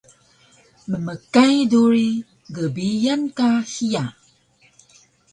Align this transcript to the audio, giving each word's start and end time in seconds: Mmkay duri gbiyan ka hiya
Mmkay 0.91 1.55
duri 1.71 2.09
gbiyan 2.55 3.21
ka 3.37 3.49
hiya 3.71 4.03